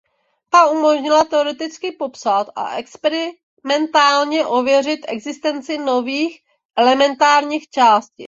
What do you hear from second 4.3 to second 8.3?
ověřit existenci nových elementárních částic.